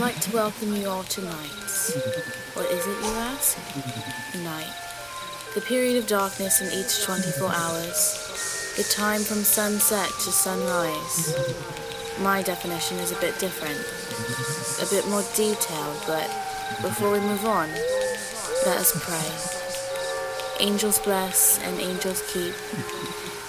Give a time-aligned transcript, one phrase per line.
[0.00, 1.50] like to welcome you all to night.
[2.54, 3.58] What is it, you ask?
[4.42, 4.72] Night.
[5.54, 8.74] The period of darkness in each 24 hours.
[8.76, 11.34] The time from sunset to sunrise.
[12.20, 13.78] My definition is a bit different,
[14.80, 16.28] a bit more detailed, but
[16.82, 17.68] before we move on,
[18.64, 20.66] let us pray.
[20.66, 22.54] Angels bless and angels keep.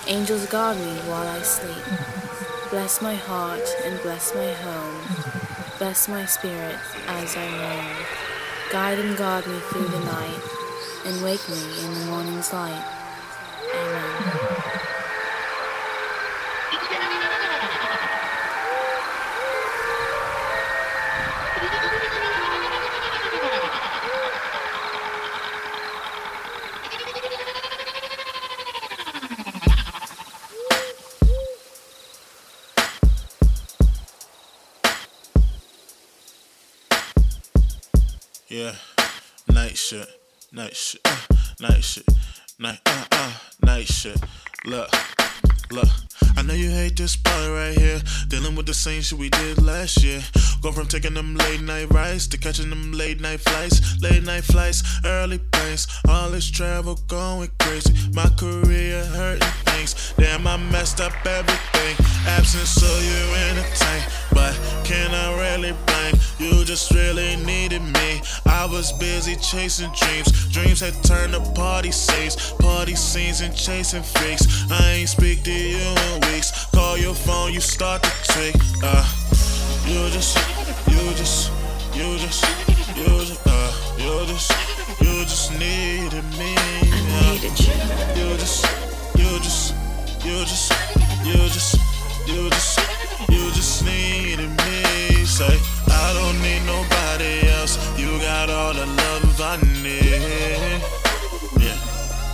[0.07, 1.83] Angels guard me while I sleep.
[2.69, 5.60] Bless my heart and bless my home.
[5.81, 6.77] Bless my spirit
[7.07, 8.05] as I roam.
[8.71, 10.39] Guide and guard me through the night,
[11.07, 12.85] and wake me in the morning's light.
[13.73, 14.50] Amen.
[38.51, 38.75] Yeah,
[39.47, 40.05] night shit,
[40.51, 41.15] night shit, uh,
[41.61, 42.03] night shit,
[42.59, 44.19] night, uh, uh, night shit.
[44.65, 44.89] Look,
[45.71, 45.87] look.
[46.35, 48.01] I know you hate this part right here.
[48.27, 50.21] Dealing with the same shit we did last year.
[50.61, 54.01] Go from taking them late night rides to catching them late night flights.
[54.01, 55.87] Late night flights, early planes.
[56.09, 57.93] All this travel going crazy.
[58.13, 59.47] My career hurting
[59.85, 60.13] things.
[60.17, 61.95] Damn, I messed up everything.
[62.27, 64.03] Absence, so you entertain.
[64.31, 66.15] But can I really blame?
[66.39, 68.21] You just really needed me.
[68.45, 70.49] I was busy chasing dreams.
[70.49, 72.53] Dreams had turned to party scenes.
[72.59, 74.45] Party scenes and chasing freaks.
[74.71, 76.65] I ain't speak to you in weeks.
[76.73, 78.55] Call your phone, you start to tweak.
[78.83, 79.05] Uh,
[79.87, 80.37] you just,
[80.87, 81.51] you just,
[81.93, 82.43] you just,
[82.95, 84.51] you just, uh, you just,
[85.01, 85.90] you just needed
[95.41, 95.57] Say,
[95.87, 97.73] I don't need nobody else.
[97.97, 100.81] You got all the love I need.
[101.57, 101.77] Yeah.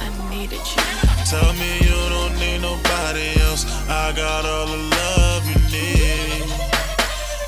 [0.03, 0.83] I needed you.
[1.23, 3.63] Tell me you don't need nobody else.
[3.87, 6.51] I got all the love you need.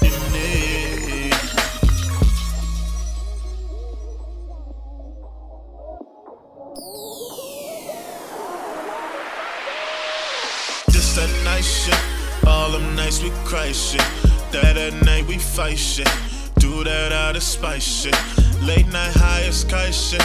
[0.08, 1.34] You need.
[10.90, 12.02] Just that nice shit.
[12.48, 14.39] All them nights we cry shit.
[14.52, 16.10] That at night we fight shit.
[16.58, 18.18] Do that out of spite shit.
[18.64, 20.22] Late night highest kite shit.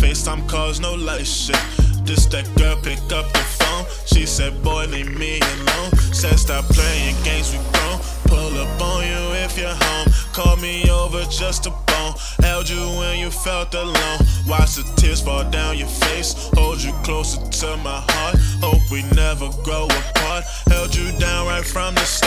[0.00, 1.60] FaceTime calls, no light shit.
[2.06, 3.84] This that girl pick up the phone.
[4.06, 5.90] She said, boy, leave me alone.
[6.14, 8.00] Said stop playing games, we grown.
[8.24, 10.08] Pull up on you if you're home.
[10.32, 12.14] Call me over just a bone.
[12.40, 14.20] Held you when you felt alone.
[14.48, 16.32] Watch the tears fall down your face.
[16.54, 18.36] Hold you closer to my heart.
[18.62, 20.44] Hope we never grow apart.
[20.68, 22.25] Held you down right from the start.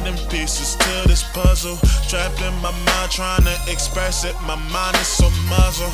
[0.00, 1.76] Finding pieces to this puzzle.
[2.08, 4.34] Trapped in my mind, trying to express it.
[4.42, 5.92] My mind is so muzzled.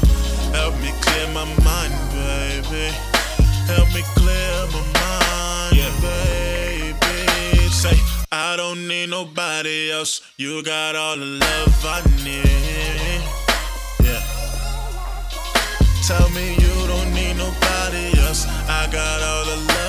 [0.54, 2.92] Help me clear my mind, baby.
[3.66, 7.68] Help me clear my mind, baby.
[7.70, 7.98] Say,
[8.32, 10.22] I don't need nobody else.
[10.36, 13.22] You got all the love I need.
[14.06, 14.22] Yeah.
[16.06, 18.46] Tell me you don't need nobody else.
[18.68, 19.85] I got all the love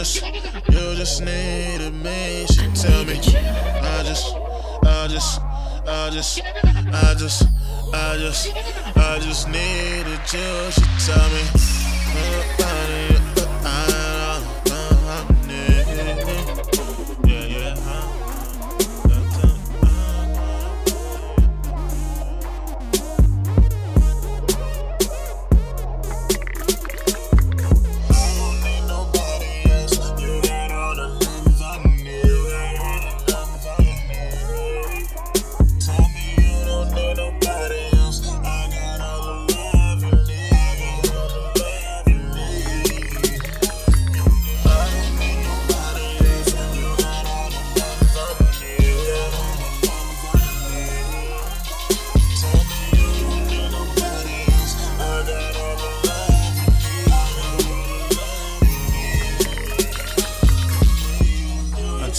[0.00, 0.22] just,
[0.70, 2.46] you just needed me.
[2.46, 3.16] She tell me.
[3.18, 4.34] I just,
[4.82, 5.40] I just,
[5.86, 7.42] I just, I just,
[7.92, 10.70] I just, I just needed you.
[10.70, 11.42] She tell me.
[12.60, 13.09] uh,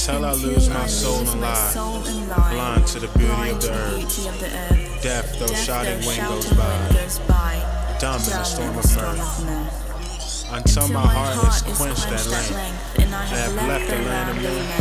[0.08, 1.54] Until I lose my soul and lie.
[1.54, 2.54] soul and lie.
[2.54, 3.98] Blind to the beauty of the earth.
[4.00, 5.02] beauty of the earth.
[5.04, 7.98] Deaf though shouting wind goes by.
[8.00, 10.48] Dumb in the storm of mirth.
[10.52, 13.00] Until my heart is quenched at length.
[13.00, 14.72] and I have left the land of man.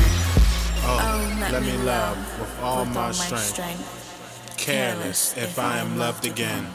[0.85, 4.57] Oh, Oh, let me love with all with my strength.
[4.57, 6.67] Careless if I am loved again.